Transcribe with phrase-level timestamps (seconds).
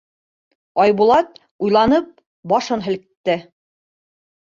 [0.85, 1.29] Айбулат,
[1.69, 2.09] уйланып,
[2.55, 3.41] башын һелкте: